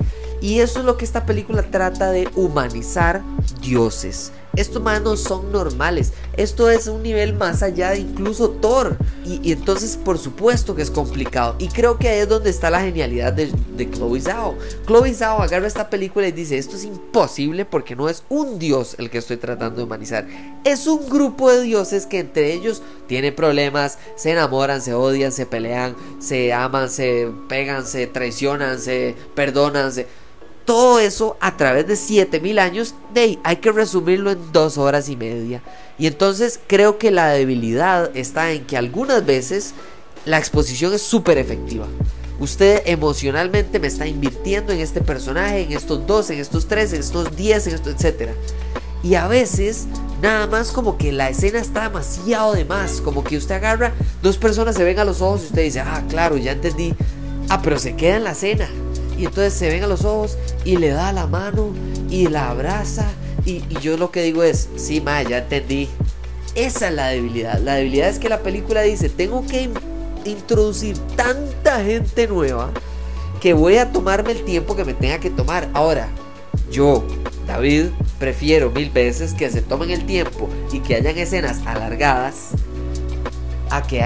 Y 0.41 0.61
eso 0.61 0.81
es 0.81 0.85
lo 0.85 0.97
que 0.97 1.05
esta 1.05 1.27
película 1.27 1.63
trata 1.63 2.11
de 2.11 2.29
humanizar 2.35 3.23
dioses. 3.61 4.33
Estos 4.57 4.83
manos 4.83 5.21
son 5.21 5.53
normales. 5.53 6.13
Esto 6.37 6.71
es 6.71 6.89
un 6.89 7.05
nivel 7.05 7.35
más 7.35 7.63
allá 7.63 7.91
de 7.91 8.01
incluso 8.01 8.51
Thor. 8.51 8.97
Y, 9.25 9.53
entonces, 9.53 9.97
por 9.97 10.19
supuesto 10.19 10.75
que 10.75 10.83
es 10.83 10.91
complicado. 10.91 11.55
Y 11.59 11.69
creo 11.69 11.99
que 11.99 12.09
ahí 12.09 12.19
es 12.21 12.29
donde 12.29 12.51
está 12.51 12.69
la 12.69 12.81
genialidad 12.81 13.33
de, 13.33 13.53
de 13.77 13.91
Chloe 13.91 14.21
Zhao. 14.21 14.57
Chloe 14.87 15.15
Zhao 15.15 15.41
agarra 15.41 15.69
esta 15.69 15.89
película 15.89 16.27
y 16.27 16.33
dice: 16.33 16.59
Esto 16.59 16.77
es 16.77 16.85
imposible 16.85 17.65
porque 17.65 17.95
no 17.95 18.09
es 18.09 18.25
un 18.29 18.59
dios 18.59 18.97
el 18.99 19.09
que 19.09 19.19
estoy 19.19 19.37
tratando 19.37 19.77
de 19.77 19.85
humanizar. 19.85 20.27
Es 20.65 20.89
un 20.89 21.09
grupo 21.09 21.51
de 21.51 21.63
dioses 21.63 22.07
que 22.07 22.19
entre 22.19 22.53
ellos 22.53 22.83
tienen 23.07 23.35
problemas, 23.35 23.99
se 24.17 24.33
enamoran, 24.33 24.83
se 24.83 24.95
odian, 24.95 25.31
se 25.31 25.47
pelean, 25.47 25.95
se 26.19 26.53
aman, 26.53 26.91
se 26.91 27.31
pegan, 27.49 27.87
se 27.87 28.09
traicionan, 28.09 28.81
se 28.81 29.15
perdonan. 29.37 29.93
Todo 30.71 31.01
eso 31.01 31.37
a 31.41 31.57
través 31.57 31.89
de 31.89 31.97
7000 31.97 32.61
años, 32.61 32.95
de 33.13 33.41
hay 33.43 33.57
que 33.57 33.73
resumirlo 33.73 34.31
en 34.31 34.53
dos 34.53 34.79
horas 34.79 35.09
y 35.09 35.17
media. 35.17 35.65
Y 35.99 36.07
entonces 36.07 36.61
creo 36.69 36.97
que 36.97 37.11
la 37.11 37.31
debilidad 37.31 38.17
está 38.17 38.53
en 38.53 38.65
que 38.67 38.77
algunas 38.77 39.27
veces 39.27 39.75
la 40.27 40.39
exposición 40.39 40.95
es 40.95 41.03
súper 41.03 41.39
efectiva. 41.39 41.89
Usted 42.39 42.83
emocionalmente 42.87 43.81
me 43.81 43.89
está 43.89 44.07
invirtiendo 44.07 44.73
en 44.73 44.79
este 44.79 45.01
personaje, 45.01 45.63
en 45.63 45.73
estos 45.73 46.07
dos, 46.07 46.31
en 46.31 46.39
estos 46.39 46.69
tres, 46.69 46.93
en 46.93 47.01
estos 47.01 47.35
diez, 47.35 47.67
en 47.67 47.75
esto, 47.75 47.91
etc. 47.91 48.31
Y 49.03 49.17
a 49.17 49.27
veces 49.27 49.89
nada 50.23 50.47
más 50.47 50.71
como 50.71 50.97
que 50.97 51.11
la 51.11 51.31
escena 51.31 51.59
está 51.59 51.89
demasiado 51.89 52.53
de 52.53 52.65
más. 52.65 53.01
Como 53.01 53.25
que 53.25 53.37
usted 53.37 53.57
agarra, 53.57 53.93
dos 54.23 54.39
personas 54.39 54.77
se 54.77 54.85
ven 54.85 55.01
a 55.01 55.05
los 55.05 55.21
ojos 55.21 55.41
y 55.43 55.47
usted 55.47 55.65
dice, 55.65 55.81
ah, 55.81 56.05
claro, 56.09 56.37
ya 56.37 56.53
entendí. 56.53 56.95
Ah, 57.49 57.61
pero 57.61 57.77
se 57.77 57.97
queda 57.97 58.19
en 58.19 58.23
la 58.23 58.31
escena 58.31 58.71
y 59.21 59.27
entonces 59.27 59.53
se 59.53 59.69
ven 59.69 59.85
a 59.85 59.87
los 59.87 60.07
ojos 60.07 60.39
y 60.65 60.79
le 60.79 60.89
da 60.89 61.13
la 61.13 61.27
mano 61.27 61.75
y 62.09 62.29
la 62.29 62.49
abraza. 62.49 63.07
Y, 63.45 63.63
yo 63.83 63.99
lo 63.99 64.11
que 64.11 64.23
digo 64.23 64.43
es, 64.43 64.71
sí, 64.77 65.03
ma, 65.03 65.23
ya 65.23 65.39
entendí. 65.39 65.91
Esa 66.55 66.89
es 66.89 66.95
la 66.95 67.09
debilidad. 67.09 67.59
La 67.59 67.75
debilidad 67.75 68.09
es 68.09 68.19
que 68.19 68.31
la 68.31 68.41
película 68.41 68.81
dice, 68.81 69.11
tengo 69.11 69.47
que 69.47 69.69
introducir 70.25 70.97
tanta 71.17 71.85
gente 71.85 72.29
nueva 72.29 72.71
que 73.43 73.53
voy 73.53 73.77
a 73.77 73.93
tomarme 73.93 74.33
el 74.33 74.43
tiempo 74.43 74.75
que 74.75 74.87
me 74.87 74.95
tenga 74.95 75.19
que 75.21 75.29
tomar. 75.29 75.69
Ahora, 75.75 76.09
yo, 76.73 77.05
David, 77.47 77.89
prefiero 78.19 78.71
mil 78.71 78.89
veces 78.89 79.35
que 79.35 79.51
se 79.51 79.61
tomen 79.61 79.91
el 79.91 80.07
tiempo 80.07 80.49
y 80.73 80.81
que 80.81 80.95
hayan 80.95 81.19
escenas 81.19 81.61
alargadas 81.67 82.53
a 83.69 83.83
que 83.83 84.03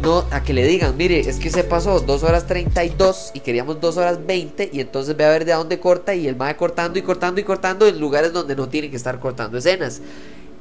no 0.00 0.24
a 0.30 0.42
que 0.42 0.52
le 0.52 0.66
digan, 0.66 0.96
mire, 0.96 1.20
es 1.20 1.38
que 1.38 1.50
se 1.50 1.64
pasó 1.64 2.00
2 2.00 2.22
horas 2.22 2.46
32 2.46 3.32
y 3.34 3.40
queríamos 3.40 3.80
2 3.80 3.96
horas 3.96 4.26
20 4.26 4.70
y 4.72 4.80
entonces 4.80 5.16
ve 5.16 5.24
a 5.24 5.30
ver 5.30 5.44
de 5.44 5.52
dónde 5.52 5.78
corta 5.80 6.14
y 6.14 6.26
él 6.28 6.40
va 6.40 6.54
cortando 6.56 6.98
y 6.98 7.02
cortando 7.02 7.40
y 7.40 7.44
cortando 7.44 7.86
en 7.86 8.00
lugares 8.00 8.32
donde 8.32 8.56
no 8.56 8.68
tiene 8.68 8.90
que 8.90 8.96
estar 8.96 9.20
cortando 9.20 9.58
escenas. 9.58 10.00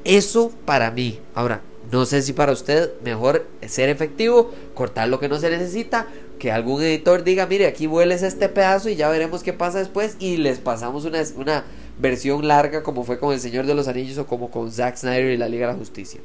Eso 0.03 0.51
para 0.65 0.91
mí. 0.91 1.19
Ahora, 1.33 1.61
no 1.91 2.05
sé 2.05 2.21
si 2.21 2.33
para 2.33 2.51
usted 2.51 2.91
mejor 3.03 3.47
ser 3.65 3.89
efectivo, 3.89 4.51
cortar 4.73 5.07
lo 5.07 5.19
que 5.19 5.29
no 5.29 5.39
se 5.39 5.49
necesita, 5.49 6.07
que 6.37 6.51
algún 6.51 6.81
editor 6.81 7.23
diga, 7.23 7.45
mire, 7.45 7.65
aquí 7.65 7.87
vueles 7.87 8.23
este 8.23 8.49
pedazo 8.49 8.89
y 8.89 8.95
ya 8.95 9.09
veremos 9.09 9.43
qué 9.43 9.53
pasa 9.53 9.79
después 9.79 10.17
y 10.19 10.37
les 10.37 10.59
pasamos 10.59 11.05
una, 11.05 11.21
una 11.35 11.63
versión 11.99 12.47
larga 12.47 12.83
como 12.83 13.03
fue 13.03 13.19
con 13.19 13.33
El 13.33 13.39
Señor 13.39 13.65
de 13.65 13.75
los 13.75 13.87
Anillos 13.87 14.17
o 14.17 14.27
como 14.27 14.51
con 14.51 14.71
Zack 14.71 14.97
Snyder 14.97 15.31
y 15.31 15.37
la 15.37 15.49
Liga 15.49 15.67
de 15.67 15.73
la 15.73 15.79
Justicia. 15.79 16.19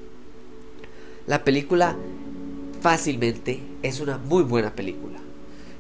La 1.27 1.45
película 1.45 1.97
fácilmente 2.83 3.63
es 3.83 4.01
una 4.01 4.19
muy 4.19 4.43
buena 4.43 4.75
película. 4.75 5.19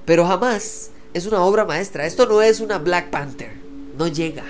Pero 0.07 0.25
jamás 0.25 0.91
es 1.13 1.27
una 1.27 1.43
obra 1.43 1.65
maestra. 1.65 2.07
Esto 2.07 2.27
no 2.27 2.41
es 2.41 2.61
una 2.61 2.79
Black 2.79 3.11
Panther. 3.11 3.53
No 3.99 4.07
llega. 4.07 4.45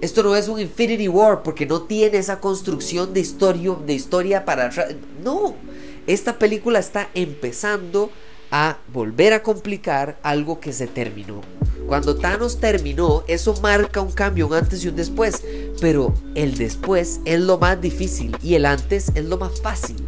Esto 0.00 0.22
no 0.22 0.36
es 0.36 0.48
un 0.48 0.60
Infinity 0.60 1.08
War 1.08 1.42
porque 1.42 1.66
no 1.66 1.82
tiene 1.82 2.18
esa 2.18 2.40
construcción 2.40 3.12
de 3.12 3.20
historia, 3.20 3.76
de 3.84 3.94
historia 3.94 4.44
para... 4.44 4.70
No. 5.22 5.56
Esta 6.06 6.38
película 6.38 6.78
está 6.78 7.08
empezando 7.14 8.10
a 8.50 8.78
volver 8.92 9.32
a 9.32 9.42
complicar 9.42 10.18
algo 10.22 10.60
que 10.60 10.72
se 10.72 10.86
terminó. 10.86 11.40
Cuando 11.88 12.16
Thanos 12.16 12.60
terminó, 12.60 13.24
eso 13.26 13.54
marca 13.60 14.00
un 14.00 14.12
cambio, 14.12 14.46
un 14.46 14.54
antes 14.54 14.84
y 14.84 14.88
un 14.88 14.96
después. 14.96 15.42
Pero 15.80 16.14
el 16.36 16.56
después 16.56 17.20
es 17.24 17.40
lo 17.40 17.58
más 17.58 17.80
difícil 17.80 18.36
y 18.42 18.54
el 18.54 18.66
antes 18.66 19.10
es 19.14 19.24
lo 19.24 19.36
más 19.38 19.60
fácil 19.60 20.05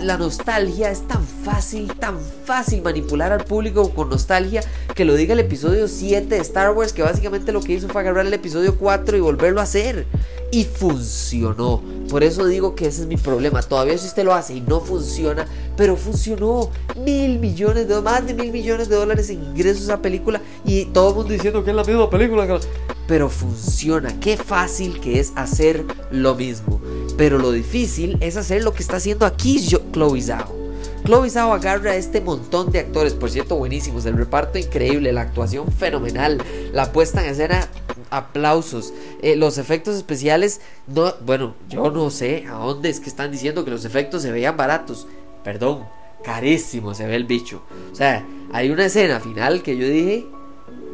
la 0.00 0.16
nostalgia 0.16 0.90
es 0.90 1.06
tan 1.08 1.24
fácil, 1.24 1.92
tan 1.94 2.18
fácil 2.44 2.82
manipular 2.82 3.32
al 3.32 3.44
público 3.44 3.90
con 3.90 4.10
nostalgia 4.10 4.62
que 4.94 5.04
lo 5.04 5.14
diga 5.14 5.32
el 5.32 5.40
episodio 5.40 5.88
7 5.88 6.26
de 6.26 6.40
Star 6.40 6.72
Wars, 6.72 6.92
que 6.92 7.02
básicamente 7.02 7.52
lo 7.52 7.60
que 7.60 7.74
hizo 7.74 7.88
fue 7.88 8.00
agarrar 8.00 8.26
el 8.26 8.32
episodio 8.32 8.78
4 8.78 9.16
y 9.16 9.20
volverlo 9.20 9.60
a 9.60 9.64
hacer. 9.64 10.06
Y 10.50 10.64
funcionó. 10.64 11.82
Por 12.10 12.22
eso 12.22 12.44
digo 12.46 12.74
que 12.74 12.86
ese 12.86 13.02
es 13.02 13.06
mi 13.08 13.16
problema. 13.16 13.62
Todavía 13.62 13.96
si 13.96 14.06
usted 14.06 14.24
lo 14.24 14.34
hace 14.34 14.54
y 14.54 14.60
no 14.60 14.80
funciona, 14.80 15.46
pero 15.76 15.96
funcionó. 15.96 16.70
Mil 16.96 17.38
millones 17.38 17.88
de 17.88 18.00
más 18.02 18.26
de 18.26 18.34
mil 18.34 18.52
millones 18.52 18.88
de 18.88 18.96
dólares 18.96 19.30
en 19.30 19.42
ingresos 19.42 19.88
a 19.88 20.02
película 20.02 20.42
y 20.64 20.84
todo 20.86 21.10
el 21.10 21.14
mundo 21.16 21.32
diciendo 21.32 21.64
que 21.64 21.70
es 21.70 21.76
la 21.76 21.84
misma 21.84 22.10
película. 22.10 22.46
Pero 23.06 23.28
funciona. 23.28 24.18
Qué 24.20 24.36
fácil 24.36 25.00
que 25.00 25.20
es 25.20 25.32
hacer 25.36 25.84
lo 26.10 26.34
mismo. 26.34 26.80
Pero 27.16 27.38
lo 27.38 27.52
difícil 27.52 28.16
es 28.20 28.36
hacer 28.36 28.62
lo 28.62 28.72
que 28.72 28.82
está 28.82 28.96
haciendo 28.96 29.26
aquí 29.26 29.60
Chloe 29.92 30.22
Zhao. 30.22 30.62
Chloe 31.04 31.30
Zhao 31.30 31.52
agarra 31.52 31.92
a 31.92 31.96
este 31.96 32.20
montón 32.20 32.70
de 32.70 32.78
actores, 32.78 33.14
por 33.14 33.30
cierto, 33.30 33.56
buenísimos. 33.56 34.06
El 34.06 34.16
reparto 34.16 34.58
increíble, 34.58 35.12
la 35.12 35.22
actuación 35.22 35.70
fenomenal, 35.72 36.38
la 36.72 36.92
puesta 36.92 37.24
en 37.24 37.30
escena, 37.30 37.68
aplausos. 38.10 38.94
Eh, 39.20 39.34
los 39.34 39.58
efectos 39.58 39.96
especiales, 39.96 40.60
no, 40.86 41.12
bueno, 41.24 41.54
yo 41.68 41.90
no 41.90 42.08
sé 42.10 42.46
a 42.48 42.54
dónde 42.54 42.88
es 42.88 43.00
que 43.00 43.08
están 43.08 43.32
diciendo 43.32 43.64
que 43.64 43.72
los 43.72 43.84
efectos 43.84 44.22
se 44.22 44.30
veían 44.30 44.56
baratos. 44.56 45.08
Perdón, 45.42 45.84
carísimo 46.22 46.94
se 46.94 47.06
ve 47.06 47.16
el 47.16 47.24
bicho. 47.24 47.62
O 47.90 47.96
sea, 47.96 48.24
hay 48.52 48.70
una 48.70 48.86
escena 48.86 49.18
final 49.18 49.62
que 49.62 49.76
yo 49.76 49.88
dije, 49.88 50.26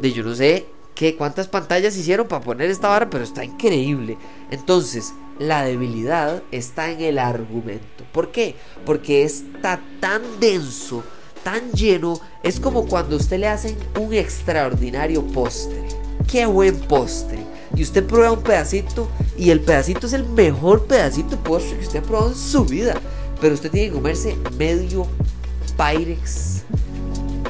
de 0.01 0.13
yo 0.13 0.23
no 0.23 0.35
sé 0.35 0.67
qué, 0.99 1.15
cuántas 1.15 1.47
pantallas 1.47 1.97
hicieron 1.97 2.27
para 2.27 2.45
poner 2.45 2.69
esta 2.71 2.89
vara, 2.89 3.09
pero 3.09 3.23
está 3.23 3.45
increíble. 3.45 4.19
Entonces, 4.51 5.15
la 5.39 5.63
debilidad 5.63 6.43
está 6.51 6.91
en 6.91 7.01
el 7.01 7.21
argumento. 7.21 8.05
¿Por 8.13 8.33
qué? 8.33 8.57
Porque 8.85 9.23
está 9.23 9.81
tan 10.01 10.23
denso, 10.41 11.05
tan 11.45 11.71
lleno. 11.71 12.21
Es 12.43 12.59
como 12.59 12.87
cuando 12.87 13.15
usted 13.15 13.39
le 13.39 13.47
hacen 13.47 13.77
un 13.97 14.13
extraordinario 14.13 15.25
postre. 15.25 15.85
Qué 16.27 16.47
buen 16.47 16.77
postre. 16.81 17.39
Y 17.77 17.85
usted 17.85 18.05
prueba 18.05 18.33
un 18.33 18.43
pedacito 18.43 19.09
y 19.37 19.51
el 19.51 19.61
pedacito 19.61 20.09
es 20.09 20.15
el 20.15 20.29
mejor 20.29 20.87
pedacito 20.87 21.37
de 21.37 21.37
postre 21.37 21.79
que 21.79 21.87
usted 21.87 22.01
ha 22.01 22.03
probado 22.03 22.31
en 22.31 22.37
su 22.37 22.65
vida. 22.65 23.01
Pero 23.41 23.55
usted 23.55 23.71
tiene 23.71 23.91
que 23.91 23.95
comerse 23.95 24.37
medio 24.57 25.07
Pyrex. 25.77 26.58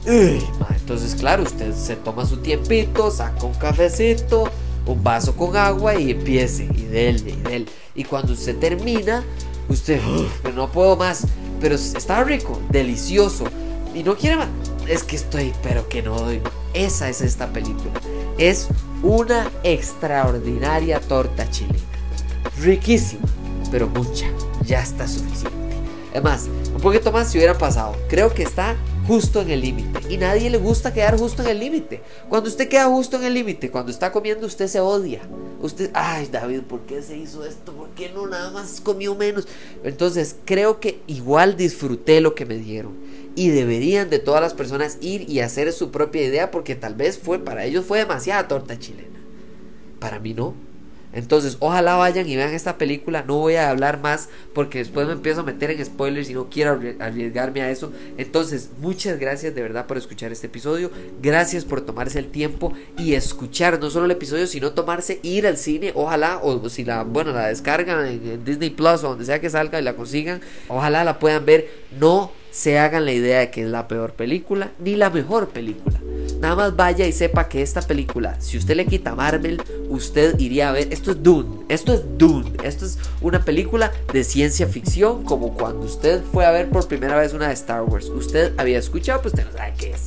Entonces, 0.08 1.14
claro, 1.14 1.42
usted 1.42 1.74
se 1.74 1.96
toma 1.96 2.24
su 2.24 2.38
tiempito, 2.38 3.10
saca 3.10 3.44
un 3.44 3.54
cafecito, 3.54 4.48
un 4.86 5.04
vaso 5.04 5.36
con 5.36 5.56
agua 5.56 6.00
y 6.00 6.12
empiece. 6.12 6.64
Y 6.64 6.84
dele, 6.84 7.30
y 7.30 7.40
dele. 7.42 7.66
Y 7.94 8.04
cuando 8.04 8.32
usted 8.32 8.56
termina, 8.56 9.22
usted, 9.68 10.00
no 10.54 10.70
puedo 10.72 10.96
más. 10.96 11.26
Pero 11.60 11.74
está 11.74 12.24
rico, 12.24 12.60
delicioso. 12.70 13.44
Y 13.94 14.02
no 14.02 14.16
quiere 14.16 14.36
más. 14.36 14.48
es 14.86 15.02
que 15.02 15.16
estoy, 15.16 15.52
pero 15.62 15.88
que 15.88 16.02
no 16.02 16.18
doy. 16.18 16.40
Esa 16.72 17.08
es 17.08 17.20
esta 17.20 17.52
película. 17.52 17.92
Es 18.38 18.68
una 19.02 19.50
extraordinaria 19.62 21.00
torta 21.00 21.50
chilena. 21.50 21.78
Riquísima, 22.60 23.26
pero 23.70 23.88
mucha. 23.88 24.26
Ya 24.64 24.82
está 24.82 25.06
suficiente. 25.06 25.56
Además, 26.12 26.48
un 26.74 26.80
poquito 26.80 27.12
más 27.12 27.30
si 27.30 27.38
hubiera 27.38 27.58
pasado. 27.58 27.94
Creo 28.08 28.32
que 28.32 28.42
está 28.42 28.76
justo 29.08 29.40
en 29.40 29.50
el 29.50 29.62
límite. 29.62 30.00
Y 30.10 30.18
nadie 30.18 30.50
le 30.50 30.58
gusta 30.58 30.92
quedar 30.92 31.18
justo 31.18 31.42
en 31.42 31.48
el 31.48 31.58
límite. 31.58 32.02
Cuando 32.28 32.50
usted 32.50 32.68
queda 32.68 32.84
justo 32.86 33.16
en 33.16 33.24
el 33.24 33.34
límite, 33.34 33.70
cuando 33.70 33.90
está 33.90 34.12
comiendo, 34.12 34.46
usted 34.46 34.68
se 34.68 34.80
odia. 34.80 35.22
Usted, 35.60 35.90
ay 35.94 36.28
David, 36.30 36.60
¿por 36.62 36.80
qué 36.80 37.02
se 37.02 37.16
hizo 37.16 37.44
esto? 37.44 37.72
¿Por 37.72 37.88
qué 37.90 38.10
no 38.10 38.26
nada 38.26 38.50
más 38.50 38.82
comió 38.82 39.14
menos? 39.14 39.48
Entonces, 39.82 40.36
creo 40.44 40.78
que 40.78 41.00
igual 41.06 41.56
disfruté 41.56 42.20
lo 42.20 42.34
que 42.34 42.44
me 42.44 42.58
dieron. 42.58 42.96
Y 43.34 43.48
deberían 43.48 44.10
de 44.10 44.18
todas 44.18 44.42
las 44.42 44.52
personas 44.52 44.98
ir 45.00 45.28
y 45.28 45.40
hacer 45.40 45.72
su 45.72 45.90
propia 45.90 46.24
idea 46.24 46.50
porque 46.50 46.74
tal 46.74 46.94
vez 46.94 47.18
fue 47.18 47.38
para 47.38 47.64
ellos 47.64 47.86
fue 47.86 47.98
demasiada 47.98 48.46
torta 48.46 48.78
chilena. 48.78 49.18
Para 49.98 50.20
mí 50.20 50.34
no. 50.34 50.67
Entonces, 51.12 51.56
ojalá 51.60 51.96
vayan 51.96 52.28
y 52.28 52.36
vean 52.36 52.52
esta 52.52 52.78
película. 52.78 53.24
No 53.26 53.38
voy 53.38 53.54
a 53.54 53.70
hablar 53.70 54.00
más 54.00 54.28
porque 54.54 54.78
después 54.78 55.06
me 55.06 55.14
empiezo 55.14 55.40
a 55.40 55.44
meter 55.44 55.70
en 55.70 55.84
spoilers 55.84 56.28
y 56.30 56.34
no 56.34 56.48
quiero 56.50 56.80
arriesgarme 57.00 57.62
a 57.62 57.70
eso. 57.70 57.92
Entonces, 58.16 58.70
muchas 58.80 59.18
gracias 59.18 59.54
de 59.54 59.62
verdad 59.62 59.86
por 59.86 59.96
escuchar 59.96 60.32
este 60.32 60.48
episodio. 60.48 60.90
Gracias 61.22 61.64
por 61.64 61.80
tomarse 61.80 62.18
el 62.18 62.28
tiempo 62.28 62.72
y 62.98 63.14
escuchar 63.14 63.80
no 63.80 63.90
solo 63.90 64.04
el 64.04 64.10
episodio, 64.10 64.46
sino 64.46 64.72
tomarse 64.72 65.20
ir 65.22 65.46
al 65.46 65.56
cine. 65.56 65.92
Ojalá, 65.94 66.40
o 66.42 66.68
si 66.68 66.84
la, 66.84 67.04
bueno, 67.04 67.32
la 67.32 67.48
descargan 67.48 68.06
en 68.06 68.44
Disney 68.44 68.70
Plus 68.70 69.04
o 69.04 69.08
donde 69.10 69.24
sea 69.24 69.40
que 69.40 69.50
salga 69.50 69.80
y 69.80 69.82
la 69.82 69.96
consigan, 69.96 70.40
ojalá 70.68 71.04
la 71.04 71.18
puedan 71.18 71.44
ver. 71.44 71.68
No 71.98 72.32
se 72.58 72.76
hagan 72.76 73.04
la 73.04 73.12
idea 73.12 73.38
de 73.38 73.50
que 73.52 73.62
es 73.62 73.68
la 73.68 73.86
peor 73.86 74.14
película 74.14 74.72
ni 74.80 74.96
la 74.96 75.10
mejor 75.10 75.50
película. 75.50 76.00
Nada 76.40 76.56
más 76.56 76.74
vaya 76.74 77.06
y 77.06 77.12
sepa 77.12 77.48
que 77.48 77.62
esta 77.62 77.82
película, 77.82 78.40
si 78.40 78.58
usted 78.58 78.74
le 78.74 78.84
quita 78.84 79.14
Marvel, 79.14 79.62
usted 79.88 80.36
iría 80.40 80.70
a 80.70 80.72
ver. 80.72 80.88
Esto 80.92 81.12
es 81.12 81.22
Dune. 81.22 81.64
Esto 81.68 81.94
es 81.94 82.02
Dune. 82.18 82.50
Esto 82.64 82.84
es 82.84 82.98
una 83.20 83.44
película 83.44 83.92
de 84.12 84.24
ciencia 84.24 84.66
ficción, 84.66 85.22
como 85.22 85.54
cuando 85.54 85.86
usted 85.86 86.20
fue 86.32 86.46
a 86.46 86.50
ver 86.50 86.68
por 86.68 86.88
primera 86.88 87.16
vez 87.16 87.32
una 87.32 87.46
de 87.46 87.54
Star 87.54 87.82
Wars. 87.82 88.08
Usted 88.08 88.52
había 88.56 88.80
escuchado, 88.80 89.22
pues 89.22 89.34
usted 89.34 89.46
no 89.46 89.56
sabe 89.56 89.74
qué 89.78 89.90
es. 89.90 90.06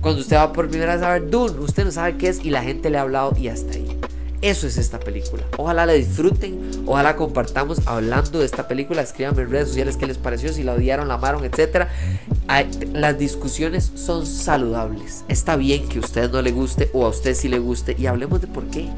Cuando 0.00 0.22
usted 0.22 0.36
va 0.36 0.52
por 0.52 0.68
primera 0.68 0.96
vez 0.96 1.04
a 1.04 1.12
ver 1.12 1.30
Dune, 1.30 1.60
usted 1.60 1.84
no 1.84 1.92
sabe 1.92 2.16
qué 2.16 2.30
es 2.30 2.44
y 2.44 2.50
la 2.50 2.64
gente 2.64 2.90
le 2.90 2.98
ha 2.98 3.02
hablado 3.02 3.32
y 3.38 3.46
hasta 3.46 3.74
ahí. 3.74 3.96
Eso 4.42 4.66
es 4.66 4.76
esta 4.76 4.98
película. 4.98 5.44
Ojalá 5.56 5.86
la 5.86 5.92
disfruten, 5.92 6.82
ojalá 6.84 7.14
compartamos 7.14 7.80
hablando 7.86 8.40
de 8.40 8.44
esta 8.44 8.66
película. 8.66 9.00
Escríbanme 9.00 9.42
en 9.42 9.50
redes 9.50 9.68
sociales 9.68 9.96
qué 9.96 10.04
les 10.04 10.18
pareció, 10.18 10.52
si 10.52 10.64
la 10.64 10.72
odiaron, 10.74 11.06
la 11.06 11.14
amaron, 11.14 11.44
etc. 11.44 11.86
Las 12.92 13.18
discusiones 13.18 13.92
son 13.94 14.26
saludables. 14.26 15.24
Está 15.28 15.54
bien 15.54 15.88
que 15.88 15.98
a 15.98 16.00
usted 16.00 16.28
no 16.28 16.42
le 16.42 16.50
guste 16.50 16.90
o 16.92 17.06
a 17.06 17.10
usted 17.10 17.36
sí 17.36 17.46
le 17.46 17.60
guste 17.60 17.94
y 17.96 18.06
hablemos 18.06 18.40
de 18.40 18.48
por 18.48 18.64
qué. 18.64 18.88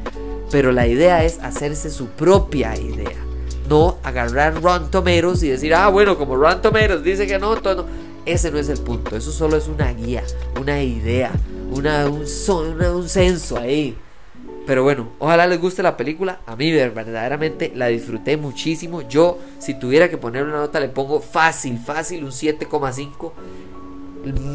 Pero 0.49 0.71
la 0.71 0.87
idea 0.87 1.23
es 1.23 1.37
hacerse 1.43 1.91
su 1.91 2.07
propia 2.07 2.75
idea. 2.75 3.15
No 3.69 3.99
agarrar 4.01 4.59
Ron 4.63 4.89
Tomeros 4.89 5.43
y 5.43 5.49
decir, 5.49 5.75
ah, 5.75 5.89
bueno, 5.89 6.17
como 6.17 6.37
Ron 6.37 6.63
Tomeros 6.63 7.03
dice 7.03 7.27
que 7.27 7.37
no, 7.37 7.55
todo 7.57 7.83
no. 7.83 7.85
Ese 8.25 8.49
no 8.49 8.57
es 8.57 8.69
el 8.69 8.79
punto. 8.79 9.15
Eso 9.15 9.31
solo 9.31 9.57
es 9.57 9.67
una 9.67 9.93
guía, 9.93 10.23
una 10.59 10.81
idea, 10.81 11.31
una, 11.71 12.07
un, 12.07 12.23
un 12.23 13.09
censo 13.09 13.59
ahí 13.59 13.95
pero 14.65 14.83
bueno, 14.83 15.09
ojalá 15.19 15.47
les 15.47 15.59
guste 15.59 15.83
la 15.83 15.97
película. 15.97 16.39
A 16.45 16.55
mí 16.55 16.71
verdaderamente 16.71 17.71
la 17.75 17.87
disfruté 17.87 18.37
muchísimo. 18.37 19.01
Yo, 19.01 19.37
si 19.59 19.77
tuviera 19.77 20.09
que 20.09 20.17
poner 20.17 20.43
una 20.43 20.57
nota, 20.57 20.79
le 20.79 20.89
pongo 20.89 21.19
fácil, 21.19 21.77
fácil, 21.77 22.23
un 22.23 22.31
7,5. 22.31 23.31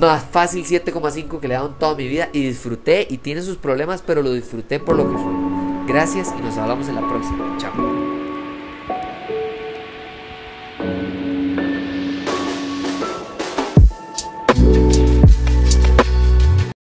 Más 0.01 0.25
fácil 0.25 0.65
7,5 0.65 1.39
que 1.39 1.47
le 1.47 1.55
he 1.55 1.57
dado 1.57 1.69
en 1.69 1.79
toda 1.79 1.95
mi 1.95 2.09
vida. 2.09 2.29
Y 2.33 2.43
disfruté 2.43 3.07
y 3.09 3.19
tiene 3.19 3.43
sus 3.43 3.57
problemas, 3.57 4.03
pero 4.05 4.23
lo 4.23 4.33
disfruté 4.33 4.81
por 4.81 4.97
lo 4.97 5.11
que 5.11 5.17
fue. 5.17 5.33
Gracias 5.87 6.35
y 6.37 6.43
nos 6.43 6.57
hablamos 6.57 6.89
en 6.89 6.97
la 6.97 7.09
próxima. 7.09 7.57
Chao. 7.59 8.00